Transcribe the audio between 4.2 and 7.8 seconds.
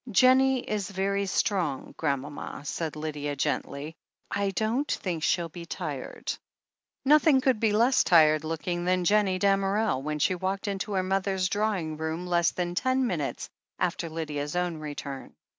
"I don't think she'U be tired." Nothing could be